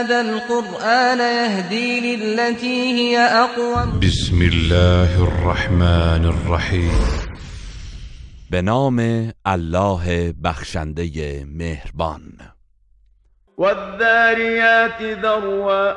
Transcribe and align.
هذا 0.00 0.20
القرآن 0.20 1.18
يهدي 1.18 2.16
للتي 2.16 2.92
هي 2.92 3.18
أقوم. 3.18 4.00
بسم 4.00 4.42
الله 4.42 5.22
الرحمن 5.22 6.24
الرحیم. 6.24 6.92
به 8.50 8.62
نام 8.62 9.32
الله 9.46 10.34
بخشنده 10.44 11.44
مهربان. 11.44 12.22
والذاريات 13.58 15.20
ذروا. 15.22 15.94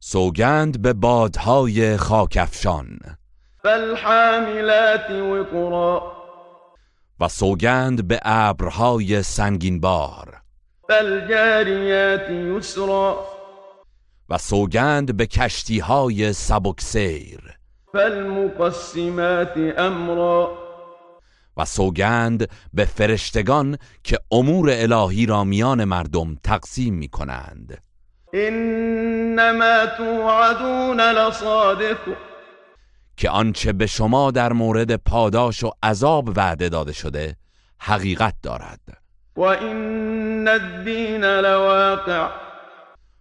سوگند 0.00 0.82
به 0.82 0.92
بادهای 0.92 1.96
خاکفشان 1.96 2.98
فالحاملات 3.62 5.10
وقرا. 5.10 6.12
و 7.20 7.28
سوگند 7.28 8.08
به 8.08 8.20
ابرهای 8.22 9.22
سنگینبار. 9.22 10.24
فالجاريات 10.24 10.43
يسرا 10.43 10.43
و 14.28 14.38
سوگند 14.38 15.16
به 15.16 15.26
کشتیهای 15.26 16.32
سبکسیر 16.32 17.40
فالمقسمات 17.92 19.52
امرا. 19.78 20.58
و 21.56 21.64
سوگند 21.64 22.48
به 22.74 22.84
فرشتگان 22.84 23.78
که 24.04 24.18
امور 24.32 24.70
الهی 24.72 25.26
را 25.26 25.44
میان 25.44 25.84
مردم 25.84 26.34
تقسیم 26.34 26.94
می 26.94 27.08
کنند 27.08 27.82
انما 28.32 29.86
توعدون 29.96 31.00
لصادق. 31.00 31.98
که 33.16 33.30
آنچه 33.30 33.72
به 33.72 33.86
شما 33.86 34.30
در 34.30 34.52
مورد 34.52 34.96
پاداش 34.96 35.64
و 35.64 35.70
عذاب 35.82 36.28
وعده 36.36 36.68
داده 36.68 36.92
شده 36.92 37.36
حقیقت 37.78 38.34
دارد. 38.42 39.03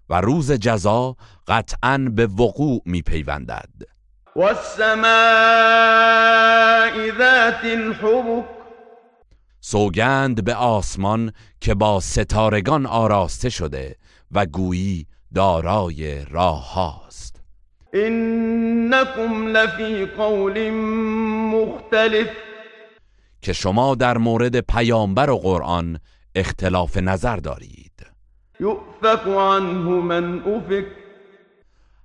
و 0.10 0.22
روز 0.22 0.52
جزا 0.52 1.16
قطعا 1.48 2.08
به 2.16 2.28
وقوع 2.28 2.82
می 2.86 3.02
پیوندد 3.02 3.70
والسماء 4.36 5.04
ذات 7.18 7.64
الحبك. 7.64 8.46
سوگند 9.62 10.44
به 10.44 10.56
آسمان 10.56 11.34
که 11.62 11.74
با 11.74 12.00
ستارگان 12.00 12.86
آراسته 12.86 13.50
شده 13.50 13.96
و 14.32 14.46
گویی 14.46 15.08
دارای 15.36 16.26
راه 16.26 16.74
هاست. 16.74 17.42
انكم 17.94 19.48
لفي 19.48 20.06
قول 20.06 20.72
مختلف. 21.54 22.53
که 23.44 23.54
شما 23.54 23.96
در 23.96 24.18
مورد 24.18 24.60
پیامبر 24.60 25.30
و 25.30 25.38
قرآن 25.38 26.00
اختلاف 26.36 26.98
نظر 26.98 27.36
دارید. 27.36 28.06
يؤفك 28.60 29.28
عنه 29.28 29.90
من 29.90 30.40
افك 30.40 30.86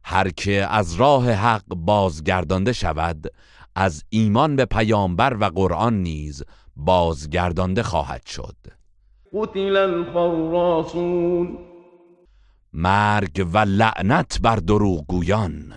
هر 0.04 0.28
که 0.28 0.66
از 0.70 0.94
راه 0.94 1.30
حق 1.30 1.64
بازگردانده 1.68 2.72
شود 2.72 3.26
از 3.74 4.04
ایمان 4.08 4.56
به 4.56 4.64
پیامبر 4.64 5.36
و 5.40 5.44
قرآن 5.44 5.94
نیز 5.94 6.42
بازگردانده 6.76 7.82
خواهد 7.82 8.26
شد. 8.26 8.56
قتل 9.34 9.76
الخراصون. 9.76 11.58
مرگ 12.72 13.46
و 13.52 13.58
لعنت 13.58 14.38
بر 14.42 14.56
دروغگویان. 14.56 15.74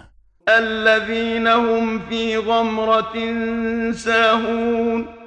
الذين 0.47 1.47
هم 1.47 2.00
في 2.09 2.38
غمرة 2.38 3.13
ساهون. 3.94 5.20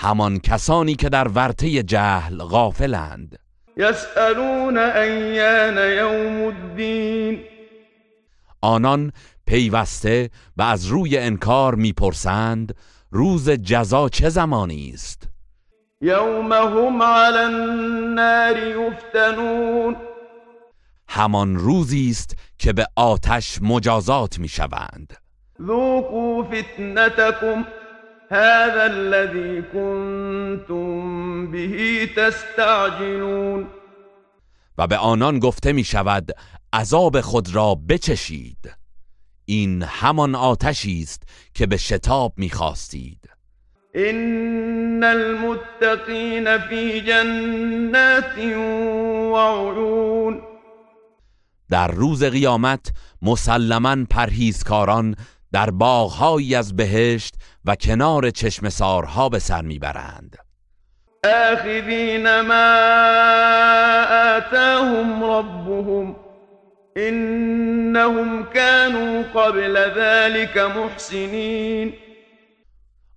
همان 0.00 0.38
کسانی 0.38 0.94
که 0.94 1.08
در 1.08 1.28
ورطه 1.28 1.82
جهل 1.82 2.38
غافلند. 2.38 3.38
يسألون 3.76 4.78
أيان 4.78 5.78
يوم 5.78 6.54
الدين 6.54 7.40
آنان 8.60 9.12
پیوسته 9.46 10.30
و 10.56 10.62
از 10.62 10.86
روی 10.86 11.18
انکار 11.18 11.74
می‌پرسند 11.74 12.74
روز 13.10 13.50
جزا 13.50 14.08
چه 14.08 14.28
زمانی 14.28 14.90
است؟ 14.94 15.28
يوم 16.00 16.52
هم 16.52 17.02
على 17.02 17.38
النار 17.38 18.56
يفتنون 18.58 19.96
همان 21.08 21.56
روزی 21.56 22.10
است 22.10 22.36
که 22.58 22.72
به 22.72 22.86
آتش 22.96 23.62
مجازات 23.62 24.38
می‌شوند. 24.38 25.16
ذوقوا 25.62 26.42
فتنتكم 26.42 27.64
هذا 28.30 28.84
الذي 28.84 29.62
كنتم 29.62 31.50
به 31.50 32.08
تستعجلون. 32.16 33.66
و 34.78 34.86
به 34.86 34.96
آنان 34.96 35.38
گفته 35.38 35.72
می 35.72 35.84
شود 35.84 36.30
عذاب 36.72 37.20
خود 37.20 37.54
را 37.54 37.74
بچشید. 37.74 38.70
این 39.44 39.82
همان 39.82 40.34
آتشی 40.34 41.00
است 41.02 41.22
که 41.54 41.66
به 41.66 41.76
شتاب 41.76 42.32
می‌خواستید 42.36 43.38
إن 43.96 45.04
المتقين 45.04 46.58
في 46.58 47.00
جنات 47.00 48.38
وعيون 49.32 50.42
در 51.70 51.88
روز 51.88 52.24
قیامت 52.24 52.92
مسلما 53.22 53.96
پرهیزکاران 54.10 55.16
در 55.52 55.70
باغهایی 55.70 56.54
از 56.54 56.76
بهشت 56.76 57.34
و 57.68 57.74
کنار 57.74 58.30
چشم 58.30 58.68
سارها 58.68 59.28
به 59.28 59.38
سر 59.38 59.62
می‌برند. 59.62 60.36
آخذين 61.24 62.40
ما 62.40 62.74
آتاهم 64.36 65.24
ربهم 65.24 66.16
إنهم 66.96 68.44
كانوا 68.44 69.22
قبل 69.22 69.94
ذلك 69.96 70.56
محسنين 70.58 71.92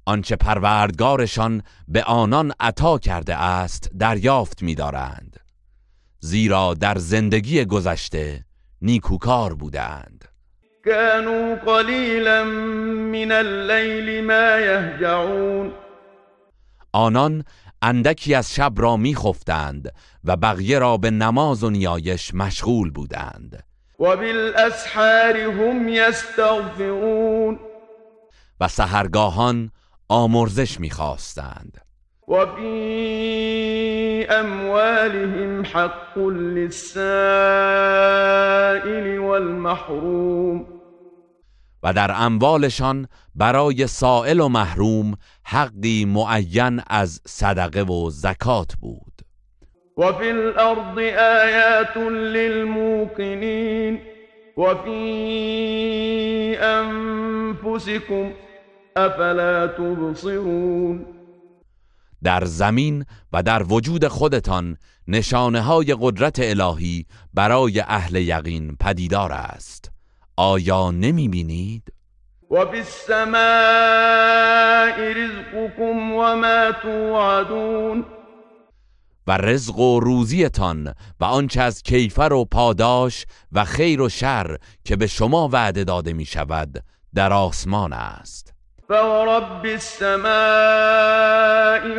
آنچه 0.05 0.35
پروردگارشان 0.35 1.63
به 1.87 2.03
آنان 2.03 2.53
عطا 2.59 2.97
کرده 2.97 3.35
است 3.35 3.89
دریافت 3.99 4.63
می‌دارند. 4.63 5.39
زیرا 6.19 6.73
در 6.73 6.97
زندگی 6.97 7.65
گذشته 7.65 8.45
نیکوکار 8.81 9.53
بودند. 9.53 10.30
كانوا 10.85 11.55
قليلا 11.55 12.43
من 12.43 13.31
الليل 13.31 14.23
ما 14.23 14.59
يهجعون. 14.59 15.71
آنان 16.93 17.43
اندکی 17.81 18.35
از 18.35 18.55
شب 18.55 18.73
را 18.77 18.97
میخفتند 18.97 19.93
و 20.23 20.35
بقیه 20.35 20.79
را 20.79 20.97
به 20.97 21.11
نماز 21.11 21.63
و 21.63 21.69
نیایش 21.69 22.33
مشغول 22.33 22.91
بودند. 22.91 23.63
وبالأسحار 23.99 25.37
هم 25.37 25.89
يستغفرون 25.89 27.59
و 28.59 28.67
سهرگاهان 28.67 29.71
آمرزش 30.09 30.79
می‌خواستند. 30.79 31.81
وفي 32.27 34.25
أموالهم 34.29 35.65
حق 35.65 36.17
للسائل 36.17 37.01
والمحروم. 39.17 40.65
و 41.83 41.93
در 41.93 42.11
اموالشان 42.15 43.07
برای 43.35 43.87
سائل 43.87 44.39
و 44.39 44.47
محروم 44.47 45.13
حقی 45.43 46.05
معین 46.05 46.81
از 46.87 47.21
صدقه 47.27 47.83
و 47.83 48.09
زکات 48.09 48.73
بود. 48.81 49.21
وفي 49.97 50.31
الأرض 50.31 50.97
آيات 51.17 51.97
للموقنين. 52.11 53.99
وفي 54.57 54.97
أنفسكم 56.61 58.31
أفلا 58.97 59.67
تبصرون. 59.67 61.20
در 62.23 62.45
زمین 62.45 63.05
و 63.33 63.43
در 63.43 63.63
وجود 63.63 64.07
خودتان 64.07 64.77
نشانه 65.07 65.61
های 65.61 65.95
قدرت 65.99 66.39
الهی 66.39 67.05
برای 67.33 67.79
اهل 67.79 68.15
یقین 68.15 68.75
پدیدار 68.79 69.31
است. 69.31 69.91
آیا 70.37 70.91
نمی 70.91 71.29
بینید؟ 71.29 71.93
وفي 72.51 72.77
السماء 72.77 73.41
رزقكم 75.13 76.13
وما 76.13 76.71
توعدون. 76.81 78.05
و 79.27 79.37
رزق 79.37 79.79
و 79.79 79.99
روزیتان 79.99 80.93
و 81.19 81.25
آنچه 81.25 81.61
از 81.61 81.83
کیفر 81.83 82.33
و 82.33 82.45
پاداش 82.45 83.25
و 83.51 83.65
خیر 83.65 84.01
و 84.01 84.09
شر 84.09 84.57
که 84.83 84.95
به 84.95 85.07
شما 85.07 85.49
وعده 85.51 85.83
داده 85.83 86.13
می 86.13 86.25
شود 86.25 86.83
در 87.15 87.33
آسمان 87.33 87.93
است. 87.93 88.53
فورب 88.89 89.65
السماء 89.65 90.29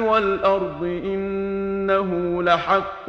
والأرض 0.01 0.83
إنه 0.83 2.43
لحق 2.43 3.09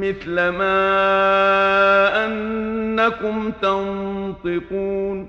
مثل 0.00 0.48
ما 0.48 2.26
أنكم 2.26 3.50
تنطقون 3.50 5.28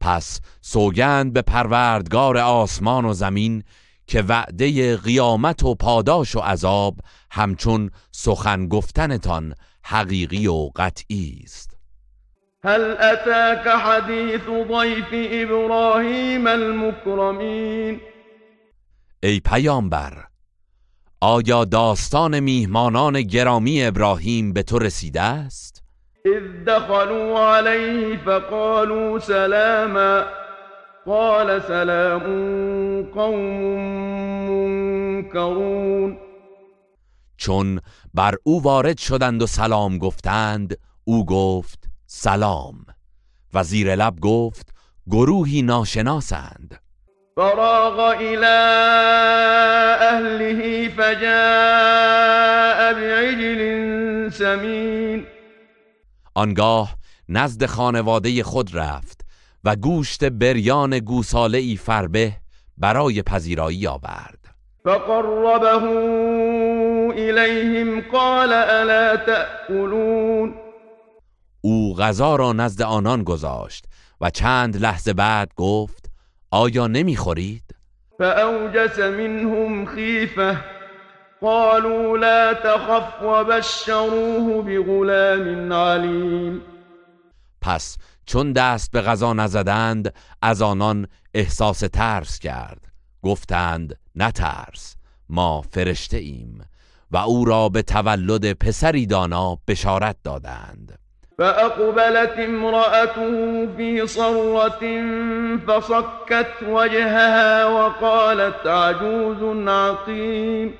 پس 0.00 0.40
سوگند 0.60 1.32
به 1.32 1.42
پروردگار 1.42 2.38
آسمان 2.38 3.04
و 3.04 3.12
زمین 3.12 3.62
که 4.06 4.22
وعده 4.22 4.96
قیامت 4.96 5.62
و 5.62 5.74
پاداش 5.74 6.36
و 6.36 6.40
عذاب 6.40 6.96
همچون 7.30 7.90
سخن 8.12 8.68
گفتنتان 8.68 9.54
حقیقی 9.84 10.46
و 10.46 10.70
قطعی 10.76 11.40
است. 11.44 11.73
هل 12.64 12.96
أتاك 12.98 13.68
حديث 13.68 14.50
ضيف 14.68 15.08
إبراهيم 15.12 16.46
المكرمين 16.48 18.00
ای 19.22 19.40
پیامبر 19.40 20.24
آیا 21.20 21.64
داستان 21.64 22.40
میهمانان 22.40 23.22
گرامی 23.22 23.84
ابراهیم 23.84 24.52
به 24.52 24.62
تو 24.62 24.78
رسیده 24.78 25.20
است؟ 25.20 25.82
إذ 26.26 26.64
دخلوا 26.66 27.54
عليه 27.56 28.16
فقالوا 28.16 29.18
سلاما 29.18 30.24
قال 31.06 31.60
سلام 31.60 32.22
قوم 33.02 33.50
منكرون 34.50 36.16
چون 37.36 37.80
بر 38.14 38.34
او 38.42 38.62
وارد 38.62 38.98
شدند 38.98 39.42
و 39.42 39.46
سلام 39.46 39.98
گفتند 39.98 40.78
او 41.04 41.26
گفت 41.26 41.93
سلام. 42.16 42.86
و 43.54 43.64
زیر 43.64 43.96
لب 43.96 44.20
گفت 44.20 44.68
گروهی 45.10 45.62
ناشناسند. 45.62 46.80
فراغ 47.36 48.00
إلى 48.00 48.56
أهله 50.00 50.88
فجاء 50.88 52.94
بعجل 52.94 54.30
سمين. 54.30 55.26
آنگاه 56.34 56.94
نزد 57.28 57.66
خانواده 57.66 58.42
خود 58.42 58.76
رفت 58.76 59.20
و 59.64 59.76
گوشت 59.76 60.24
بریان 60.24 60.98
گوساله 60.98 61.58
ای 61.58 61.76
فربه 61.76 62.32
برای 62.78 63.22
پذیرایی 63.22 63.86
آورد. 63.86 64.44
فقربه 64.84 65.84
إليهم 67.12 68.00
قال 68.12 68.52
ألا 68.52 69.16
تأكلون 69.16 70.63
او 71.66 71.96
غذا 71.96 72.36
را 72.36 72.52
نزد 72.52 72.82
آنان 72.82 73.22
گذاشت 73.22 73.84
و 74.20 74.30
چند 74.30 74.76
لحظه 74.76 75.12
بعد 75.12 75.52
گفت 75.56 76.10
آیا 76.50 76.86
نمی‌خورید؟ 76.86 77.74
فأوجس 78.18 78.98
منهم 78.98 79.86
خيفة 79.86 80.60
قالوا 81.40 82.18
لا 82.18 82.54
تخف 82.54 83.22
وبشروه 83.22 84.62
بغلام 84.62 85.72
عليم 85.72 86.60
پس 87.60 87.96
چون 88.26 88.52
دست 88.52 88.90
به 88.90 89.00
غذا 89.00 89.32
نزدند 89.32 90.14
از 90.42 90.62
آنان 90.62 91.06
احساس 91.34 91.78
ترس 91.78 92.38
کرد. 92.38 92.92
گفتند 93.22 93.98
نترس 94.14 94.96
ما 95.28 95.62
فرشته 95.62 96.16
ایم 96.16 96.64
و 97.10 97.16
او 97.16 97.44
را 97.44 97.68
به 97.68 97.82
تولد 97.82 98.52
پسری 98.52 99.06
دانا 99.06 99.58
بشارت 99.68 100.16
دادند. 100.24 101.03
فأقبلت 101.38 102.38
امرأته 102.38 103.66
في 103.76 104.06
صرة 104.06 104.82
فصكت 105.66 106.62
وجهها 106.68 107.66
وقالت 107.66 108.66
عجوز 108.66 109.68
عقيم. 109.68 110.74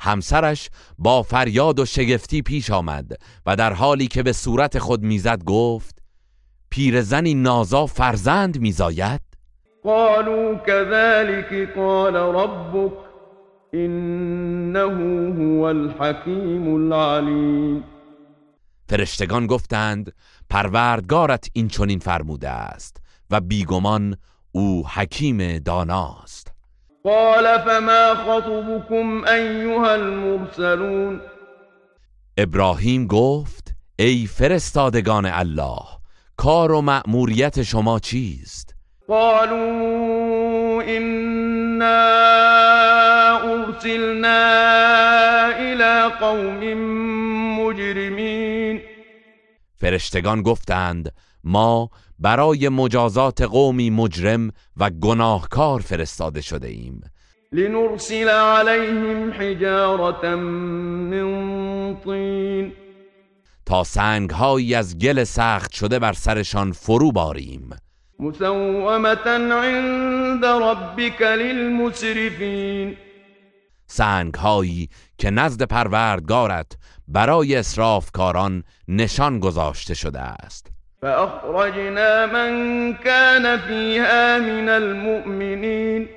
همسرش 0.00 0.70
با 0.98 1.22
فریاد 1.22 1.80
و 1.80 1.84
شگفتی 1.84 2.42
پیش 2.42 2.70
آمد 2.70 3.12
و 3.46 3.56
در 3.56 3.72
حالی 3.72 4.06
که 4.06 4.22
به 4.22 4.32
صورت 4.32 4.78
خود 4.78 5.02
می‌زد 5.02 5.44
گفت 5.44 5.98
پیرزنی 6.70 7.34
نازا 7.34 7.86
فرزند 7.86 8.60
میزاید؟ 8.60 9.20
قالوا 9.84 10.54
كذلك 10.54 11.74
قال 11.76 12.16
ربك 12.16 12.92
إنه 13.74 14.80
هو 15.38 15.64
الحكيم 15.64 16.76
العليم. 16.76 17.97
فرشتگان 18.88 19.46
گفتند 19.46 20.12
پروردگارت 20.50 21.48
این 21.52 21.68
چنین 21.68 21.98
فرموده 21.98 22.48
است 22.48 22.96
و 23.30 23.40
بیگمان 23.40 24.16
او 24.52 24.88
حکیم 24.88 25.58
داناست. 25.58 26.52
قال 27.04 27.58
فما 27.58 28.14
خطبكم 28.14 29.24
أيها 29.24 29.90
المرسلون؟ 29.90 31.20
ابراهیم 32.38 33.06
گفت 33.06 33.74
ای 33.98 34.26
فرستادگان 34.26 35.26
الله 35.26 35.82
کار 36.36 36.72
و 36.72 36.80
مأموریت 36.80 37.62
شما 37.62 37.98
چیست؟ 37.98 38.74
قالوا 39.08 40.82
إنا 40.82 42.08
أرسلنا 43.44 44.48
إلى 45.58 46.12
قوم 46.20 46.60
مجرمين. 47.60 48.27
فرشتگان 49.80 50.42
گفتند 50.42 51.12
ما 51.44 51.90
برای 52.18 52.68
مجازات 52.68 53.42
قومی 53.42 53.90
مجرم 53.90 54.50
و 54.76 54.90
گناهکار 54.90 55.80
فرستاده 55.80 56.40
شده 56.40 56.68
ایم. 56.68 57.00
لنرسل 57.52 58.28
عليهم 58.28 59.32
حجارة 59.32 60.34
من 60.34 61.96
طين 62.04 62.72
تا 63.66 63.84
سنگهایی 63.84 64.74
از 64.74 64.98
گل 64.98 65.24
سخت 65.24 65.72
شده 65.72 65.98
بر 65.98 66.12
سرشان 66.12 66.72
فرو 66.72 67.12
باریم. 67.12 67.70
مسومة 68.18 69.28
عند 69.52 70.44
ربك 70.44 71.22
للمسرفين 73.88 74.28
سنگهایی 74.30 74.88
که 75.18 75.30
نزد 75.30 75.62
پروردگارت 75.62 76.72
برای 77.08 77.56
اسرافکاران 77.56 78.64
نشان 78.88 79.40
گذاشته 79.40 79.94
شده 79.94 80.20
است. 80.20 80.66
فأخرجنا 81.00 82.26
من 82.26 82.94
كان 83.04 83.58
فيها 83.58 84.38
من 84.38 84.68
المؤمنين. 84.68 86.08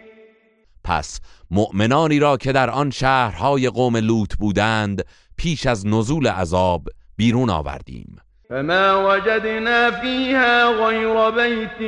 پس 0.84 1.20
مؤمنانی 1.52 2.20
را 2.20 2.38
که 2.38 2.52
در 2.52 2.70
آن 2.70 2.90
شهرهای 2.90 3.70
قوم 3.70 3.98
لوط 3.98 4.36
بودند 4.36 5.06
پیش 5.38 5.66
از 5.66 5.88
نزول 5.88 6.28
عذاب 6.28 6.88
بیرون 7.18 7.50
آوردیم. 7.50 8.16
فما 8.50 9.10
وجدنا 9.10 9.92
فيها 9.92 10.72
غير 10.86 11.32
بيت 11.32 11.82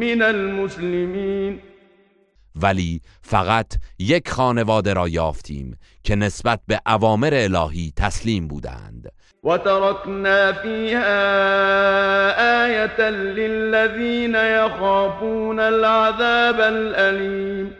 من 0.00 0.22
المسلمين. 0.22 1.69
ولی 2.54 3.00
فقط 3.22 3.66
یک 3.98 4.30
خانواده 4.30 4.92
را 4.92 5.08
یافتیم 5.08 5.78
که 6.04 6.16
نسبت 6.16 6.60
به 6.66 6.80
اوامر 6.86 7.34
الهی 7.34 7.92
تسلیم 7.96 8.48
بودند. 8.48 9.12
وتركنا 9.44 10.52
فيها 10.52 11.20
آية 12.64 13.10
للذين 13.10 14.34
يخافون 14.34 15.60
العذاب 15.60 16.60
الأليم 16.60 17.72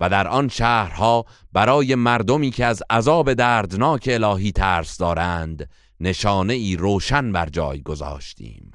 و 0.00 0.08
در 0.08 0.28
آن 0.28 0.48
شهرها 0.48 1.24
برای 1.52 1.94
مردمی 1.94 2.50
که 2.50 2.64
از 2.64 2.82
عذاب 2.90 3.32
دردناک 3.32 4.08
الهی 4.12 4.52
ترس 4.52 4.98
دارند 4.98 5.68
نشانه 6.00 6.52
ای 6.54 6.76
روشن 6.76 7.32
بر 7.32 7.46
جای 7.46 7.82
گذاشتیم. 7.82 8.70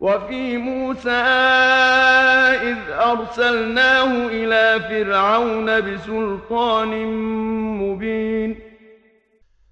وفي 0.00 0.56
موسى 0.56 1.10
إذ 2.70 2.78
أرسلناه 2.90 4.26
إلى 4.28 4.80
فرعون 4.88 5.80
بسلطان 5.80 7.06
مبين. 7.78 8.56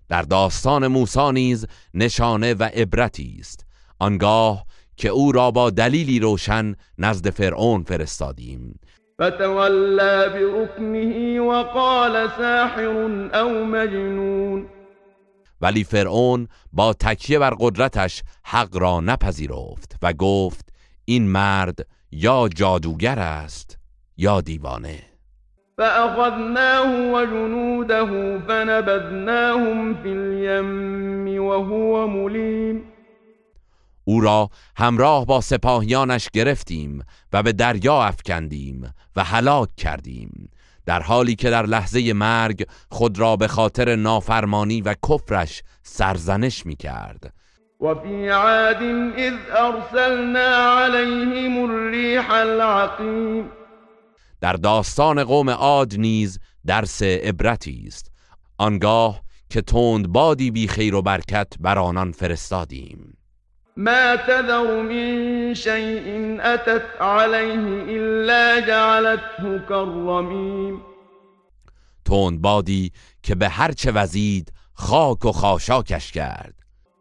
در 0.09 0.23
داستان 0.23 0.87
موسی 0.87 1.33
نیز 1.33 1.67
نشانه 1.95 2.55
و 2.55 2.63
عبرتی 2.63 3.37
است. 3.41 3.67
آنگاه 3.99 4.65
که 4.97 5.09
او 5.09 5.33
را 5.33 5.51
با 5.51 5.71
دلیلی 5.71 6.21
روشن 6.21 6.75
نزد 6.99 7.31
فرعون 7.31 7.83
فرستادیم. 7.83 8.81
فتولى 9.23 10.29
بركنه 10.29 11.41
وقال 11.41 12.29
ساحر 12.29 13.29
أو 13.35 13.65
مجنون. 13.65 14.67
ولی 15.65 15.85
فرعون 15.85 16.49
با 16.73 16.93
تکیه 16.93 17.39
بر 17.39 17.55
قدرتش 17.61 18.23
حق 18.45 18.77
را 18.77 19.01
نپذیرفت 19.01 19.97
و 20.03 20.13
گفت 20.13 20.69
این 21.05 21.29
مرد 21.29 21.87
یا 22.11 22.49
جادوگر 22.49 23.19
است 23.19 23.79
یا 24.17 24.41
دیوانه. 24.41 25.03
فأخذناه 25.77 27.13
وجنوده 27.13 28.05
فنبذناهم 28.39 29.95
في 30.03 30.09
اليم 30.09 31.45
وهو 31.45 32.07
مليم 32.07 32.83
او 34.05 34.21
را 34.21 34.51
همراه 34.77 35.27
با 35.27 35.41
سپاهیانش 35.41 36.29
گرفتیم 36.31 37.03
و 37.33 37.43
به 37.43 37.53
دریا 37.53 38.05
افکندیم 38.05 38.95
و 39.17 39.25
هلاک 39.25 39.69
کردیم. 39.77 40.49
در 40.87 41.03
حالی 41.03 41.35
که 41.35 41.51
در 41.51 41.67
لحظه 41.67 42.13
مرگ 42.13 42.67
خود 42.91 43.19
را 43.19 43.37
به 43.37 43.49
خاطر 43.49 43.97
نافرمانی 43.97 44.81
و 44.81 44.95
کفرش 45.09 45.63
سرزنش 45.83 46.67
می 46.67 46.77
کرد 46.77 47.33
وفي 47.81 48.29
عاد 48.29 48.83
إذ 49.19 49.35
أرسلنا 49.51 50.57
عليهم 50.57 51.65
الريح 51.65 52.31
العقيم 52.31 53.51
در 54.41 54.53
داستان 54.53 55.25
قوم 55.25 55.51
عاد 55.51 55.95
نیز 55.97 56.39
درس 56.67 57.03
عبرتی 57.03 57.85
است. 57.87 58.11
آنگاه 58.59 59.21
که 59.51 59.63
تند 59.63 60.09
بادی 60.09 60.51
بی 60.51 60.69
خیر 60.69 60.95
و 60.95 61.03
برکت 61.03 61.53
بر 61.61 61.79
آنان 61.79 62.13
فرستادیم. 62.13 63.17
ما 63.77 64.17
تذر 64.17 64.83
من 64.83 65.55
شيء 65.55 66.39
أتت 66.41 67.01
عليه 67.01 67.85
إلا 67.89 68.61
جعلته 68.61 69.59
كالرميم. 69.69 70.83
تند 72.05 72.41
بادی 72.41 72.93
که 73.23 73.35
به 73.35 73.49
هر 73.49 73.73
چه 73.73 73.93
وزید 73.93 74.53
خاک 74.75 75.25
و 75.25 75.33
خاشاکش 75.33 76.13
کرد. 76.13 76.55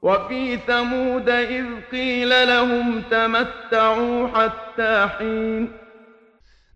وفي 0.03 0.59
ثمود 0.67 1.29
إذ 1.29 1.65
قيل 1.91 2.29
لهم 2.29 3.01
تمتعوا 3.01 4.27
حتى 4.27 5.07
حين. 5.19 5.69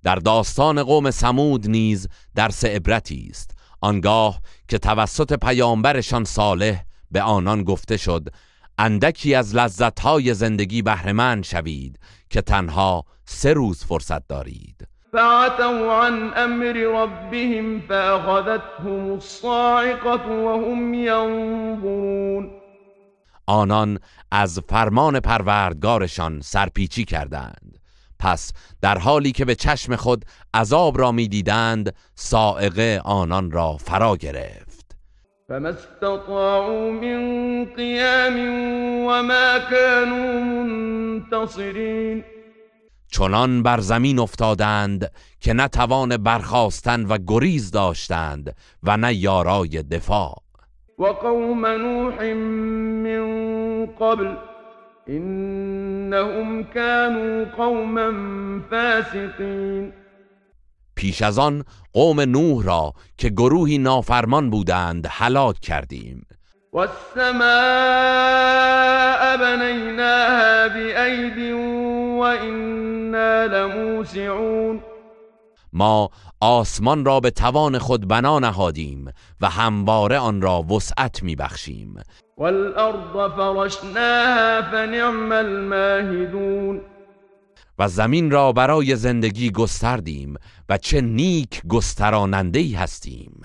در 0.04 0.16
داستان 0.16 0.84
قوم 0.84 1.12
سمود 1.12 1.68
نیز 1.68 2.08
درس 2.36 2.66
عبرتی 2.66 3.28
است. 3.30 3.52
آنگاه 3.82 4.42
که 4.68 4.78
توسط 4.78 5.34
پیامبرشان 5.34 6.24
صالح 6.24 6.84
به 7.12 7.22
آنان 7.22 7.64
گفته 7.64 7.98
شد 7.98 8.30
اندکی 8.78 9.36
از 9.36 9.56
لذتهای 9.56 10.34
زندگی 10.34 10.82
بهرهمند 10.82 11.44
شوید 11.44 12.00
که 12.30 12.42
تنها 12.42 13.06
سه 13.26 13.54
روز 13.54 13.84
فرصت 13.84 14.28
دارید. 14.28 14.88
فعتوا 15.12 16.06
عن 16.06 16.34
امر 16.36 16.74
ربهم 16.74 17.82
فأخذتهم 17.82 19.12
الصاعقة 19.12 20.28
وهم 20.28 20.94
ينظرون. 20.94 22.52
آنان 23.46 24.00
از 24.32 24.60
فرمان 24.70 25.20
پروردگارشان 25.20 26.42
سرپیچی 26.42 27.06
کردند. 27.06 27.78
پس 28.20 28.52
در 28.82 28.98
حالی 28.98 29.32
که 29.32 29.46
به 29.46 29.56
چشم 29.56 29.96
خود 29.96 30.26
عذاب 30.54 30.98
را 30.98 31.12
می‌دیدند 31.12 31.96
سائقه 32.16 33.02
آنان 33.06 33.52
را 33.52 33.78
فرا 33.78 34.16
گرفت. 34.16 34.67
فما 35.50 35.70
استطاعوا 35.70 36.92
من 36.92 37.20
قيام 37.66 38.38
وما 39.08 39.58
كانوا 39.58 40.42
منتصرين. 40.44 42.24
چنان 43.12 43.64
بر 43.64 43.80
زمین 43.80 44.20
افتادند 44.20 45.12
که 45.40 45.54
نه 45.54 45.68
توان 45.68 46.18
برخاستن 46.18 47.06
و 47.06 47.18
گریز 47.28 47.72
داشتند 47.72 48.56
و 48.84 48.98
نه 48.98 49.14
یارای 49.14 49.84
دفاع. 49.84 50.36
وقوم 51.00 51.66
نوح 51.66 52.24
من 53.04 53.86
قبل 53.86 54.38
إنهم 55.10 56.64
كانوا 56.64 57.46
قوما 57.46 58.12
فاسقين. 58.72 60.07
پیش 60.98 61.22
از 61.22 61.40
آن 61.40 61.64
قوم 61.94 62.22
نوح 62.22 62.64
را 62.66 62.94
که 63.18 63.30
گروهی 63.30 63.78
نافرمان 63.78 64.50
بودند 64.50 65.08
هلاک 65.10 65.60
کردیم. 65.60 66.28
والسماء 66.74 67.38
بنيناها 69.38 70.68
بأيد 70.68 71.54
وإنا 72.22 73.46
لموسعون. 73.46 74.82
ما 75.74 76.10
آسمان 76.42 77.06
را 77.06 77.20
به 77.20 77.30
توان 77.30 77.80
خود 77.80 78.08
بنا 78.08 78.40
نهادیم 78.40 79.12
و 79.42 79.50
همواره 79.50 80.18
آن 80.18 80.42
را 80.42 80.62
وسعت 80.62 81.24
میبخشیم. 81.24 81.96
والأرض 82.38 83.32
فرشناها 83.38 84.62
فنعم 84.72 85.32
الماهدون. 85.32 86.82
و 87.80 87.88
زمین 87.88 88.32
را 88.32 88.52
برای 88.52 88.96
زندگی 88.96 89.52
گستردیم 89.52 90.36
و 90.70 90.78
چه 90.78 91.02
نیک 91.02 91.62
گستراننده 91.68 92.78
هستیم. 92.78 93.42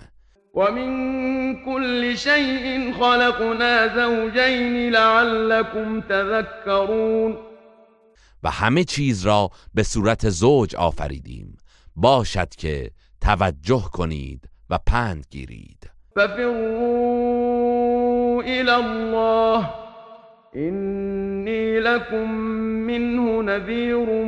ومن 0.54 1.64
كل 1.64 2.16
شيء 2.16 2.92
خلقنا 2.92 3.88
زوجين 3.94 4.90
لعلكم 4.90 6.00
تذكرون 6.00 7.36
و 8.42 8.50
همه 8.50 8.84
چیز 8.84 9.26
را 9.26 9.50
به 9.74 9.82
صورت 9.82 10.30
زوج 10.30 10.76
آفریدیم. 10.76 11.56
باشد 11.96 12.48
که 12.48 12.90
توجه 13.20 13.84
کنید 13.92 14.48
و 14.70 14.78
پند 14.86 15.26
گیرید. 15.30 15.90
ففروا 16.16 17.22
إلى 18.42 18.70
الله 18.70 19.91
إني 20.56 21.80
لكم 21.80 22.30
منه 22.86 23.42
نذير 23.42 24.24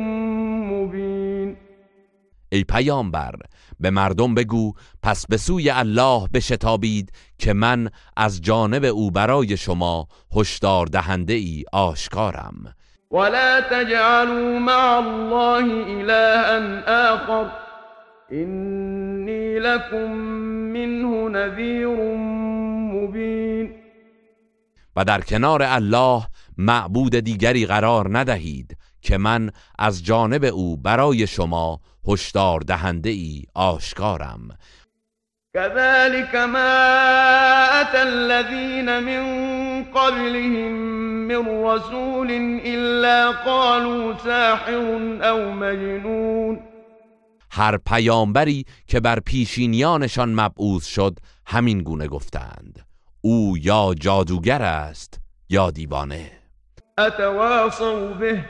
مبين. 0.71 1.57
ای 2.49 2.63
پیامبر 2.63 3.35
به 3.79 3.89
مردم 3.89 4.35
بگو 4.35 4.73
پس 5.03 5.25
به 5.27 5.37
سوی 5.37 5.69
الله 5.69 6.27
بشتابید 6.33 7.11
که 7.37 7.53
من 7.53 7.89
از 8.17 8.41
جانب 8.41 8.83
او 8.83 9.11
برای 9.11 9.57
شما 9.57 10.07
هشدار 10.35 10.85
دهنده 10.85 11.33
ای 11.33 11.63
آشکارم. 11.73 12.75
ولا 13.11 13.61
تجعلوا 13.61 14.59
مع 14.59 14.99
الله 14.99 15.65
إلها 16.01 17.13
آخر. 17.13 17.51
إني 18.31 19.59
لكم 19.59 20.11
منه 20.73 21.29
نذير 21.29 22.15
مبين. 22.93 23.74
و 24.95 25.05
در 25.05 25.21
کنار 25.21 25.63
الله 25.63 26.27
معبود 26.57 27.15
دیگری 27.15 27.65
قرار 27.65 28.17
ندهید 28.17 28.77
که 29.01 29.17
من 29.17 29.51
از 29.79 30.03
جانب 30.05 30.43
او 30.43 30.77
برای 30.77 31.27
شما 31.27 31.79
هشدار 32.07 32.59
دهنده 32.59 33.09
ای 33.09 33.43
آشکارم. 33.53 34.57
كذلك 35.53 36.35
ما 36.35 36.85
أتى 37.81 37.97
الذين 37.97 38.99
من 38.99 39.23
قبلهم 39.83 40.71
من 41.27 41.63
رسول 41.63 42.31
إلا 42.65 43.31
قالوا 43.31 44.17
ساحر 44.17 44.73
أو 45.21 45.51
مجنون. 45.51 46.59
هر 47.51 47.77
پیامبری 47.77 48.65
که 48.87 48.99
بر 48.99 49.19
پیشینیانشان 49.19 50.33
مبعوث 50.33 50.85
شد 50.85 51.19
همین 51.45 51.83
گونه 51.83 52.07
گفتند. 52.07 52.85
او 53.27 53.57
یا 53.57 53.93
جادوگر 53.99 54.61
است 54.61 55.19
یا 55.49 55.71
دیوانه. 55.71 56.31
أتواصوا 56.97 58.07
به 58.07 58.45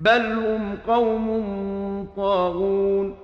بل 0.00 0.22
هم 0.22 0.76
قوم 0.86 2.08
طاغون. 2.16 3.14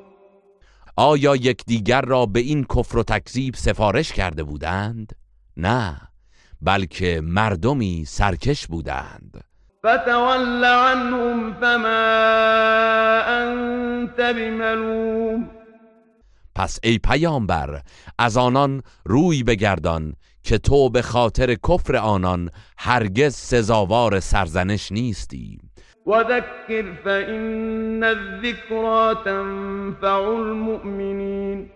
آیا 0.96 1.36
یکدیگر 1.36 2.00
را 2.00 2.26
به 2.26 2.40
این 2.40 2.64
کفر 2.64 2.98
و 2.98 3.02
تکذیب 3.02 3.54
سفارش 3.54 4.12
کرده 4.12 4.42
بودند؟ 4.42 5.12
نه 5.56 5.96
بلکه 6.60 7.20
مردمی 7.24 8.04
سرکش 8.04 8.66
بودند. 8.66 9.44
فتول 9.80 10.64
عنهم 10.64 11.54
فما 11.54 12.00
أنت 13.28 14.20
بملوم. 14.20 15.60
پس 16.61 16.79
ای 16.83 16.99
پیامبر 16.99 17.81
از 18.19 18.37
آنان 18.37 18.83
روی 19.05 19.43
بگردان 19.43 20.14
که 20.43 20.59
تو 20.59 20.88
به 20.90 21.02
خاطر 21.02 21.55
کفر 21.55 21.97
آنان 21.97 22.50
هرگز 22.79 23.35
سزاوار 23.35 24.21
سرزنش 24.21 24.93
نیستی. 24.93 25.59
وذكر 26.07 26.95
فإن 27.05 28.05
الذكرى 28.05 29.14
تنفع 29.25 30.21
المؤمنين 30.29 31.71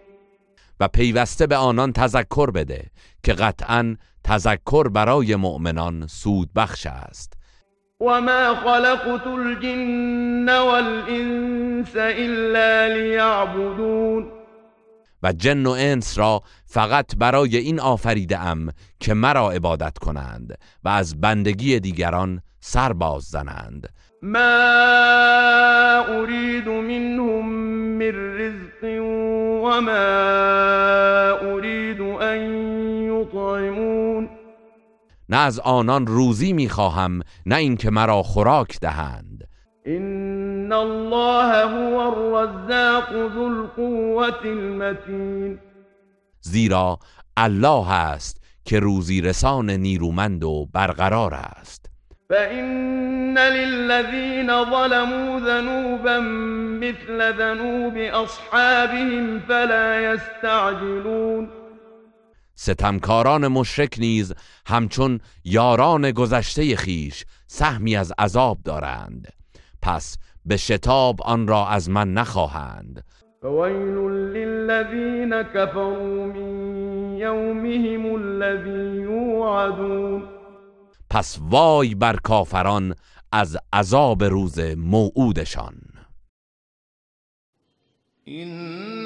و 0.81 0.89
پیوسته 0.89 1.47
به 1.47 1.57
آنان 1.57 1.93
تذکر 1.93 2.51
بده 2.51 2.87
که 3.23 3.33
قطعا 3.33 3.97
تذکر 4.25 4.89
برای 4.89 5.37
مؤمنان 5.37 6.07
سود 6.07 6.51
بخش 6.57 6.87
است. 6.87 7.33
وما 8.01 8.55
خلقت 8.55 9.27
الجن 9.27 10.49
والإنس 10.49 11.97
إلا 11.97 12.95
ليعبدون. 12.95 14.34
و 15.25 15.33
جن 15.33 15.67
و 15.67 15.71
انس 15.71 16.19
را 16.19 16.43
فقط 16.67 17.17
برای 17.17 17.57
این 17.57 17.81
آفریده 17.81 18.39
ام 18.39 18.71
که 19.01 19.15
مرا 19.15 19.51
عبادت 19.51 19.99
کنند 19.99 20.59
و 20.85 20.89
از 20.89 21.21
بندگی 21.21 21.81
دیگران 21.81 22.41
سر 22.61 22.93
باز 22.93 23.23
زنند. 23.23 23.89
ما 24.23 24.39
اريد 26.09 26.69
منهم 26.69 27.49
من 27.99 28.39
رزق 28.39 28.85
وما 29.65 29.93
اريد 31.53 32.01
ان 32.01 32.39
يطعمون. 33.03 34.29
نه 35.29 35.37
از 35.37 35.61
آنان 35.61 36.07
روزی 36.07 36.53
می‌خواهم 36.53 37.21
نه 37.47 37.57
اینکه 37.57 37.91
مرا 37.91 38.23
خوراک 38.23 38.81
دهند. 38.81 39.49
ان 40.65 40.73
الله 40.73 41.65
هو 41.65 42.01
الرزاق 42.01 43.13
ذو 43.35 43.47
القوة 43.47 44.45
المتين. 44.45 45.59
زیرا 46.41 46.99
الله 47.37 47.93
است 47.93 48.41
که 48.65 48.81
روزی 48.81 49.21
رسان 49.21 49.71
نیرومند 49.71 50.45
و 50.45 50.67
برقرار 50.73 51.35
است. 51.35 51.91
فإن 52.31 53.39
للذين 53.39 54.47
ظلموا 54.65 55.41
ذنوبا 55.41 56.21
مثل 56.81 57.33
ذنوب 57.39 57.97
أصحابهم 57.97 59.41
فلا 59.41 60.01
يستعجلون. 60.01 61.49
ستمکاران 62.55 63.49
مشرک 63.49 63.97
نیز 63.99 64.35
همچون 64.67 65.21
یاران 65.45 66.11
گذشته 66.11 66.77
خیش 66.77 67.25
سهمی 67.47 67.97
از 67.97 68.13
عذاب 68.19 68.59
دارند. 68.65 69.29
پس 69.83 70.17
به 70.47 70.57
شتاب 70.57 71.23
آن 71.23 71.49
را 71.49 71.67
از 71.69 71.91
من 71.91 72.15
نخواهند. 72.15 73.05
فويل 73.43 73.99
للذين 74.37 75.43
كفروا 75.43 76.27
من 76.27 77.17
يومهم 77.19 78.15
الذي 78.15 79.03
يوعدون 79.03 80.23
پس 81.11 81.39
وای 81.41 81.95
بر 81.95 82.17
کافران 82.17 82.95
از 83.33 83.59
عذاب 83.73 84.25
روز 84.25 84.61
موعودشان. 84.77 85.75
إن 88.29 89.04